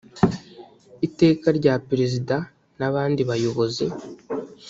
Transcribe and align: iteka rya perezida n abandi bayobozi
iteka 1.07 1.47
rya 1.59 1.73
perezida 1.89 2.35
n 2.79 2.81
abandi 2.89 3.21
bayobozi 3.29 3.85